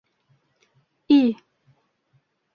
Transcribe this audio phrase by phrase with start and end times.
[1.09, 1.19] И!